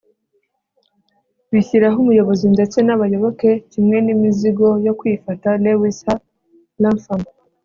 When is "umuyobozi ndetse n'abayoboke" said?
2.03-3.49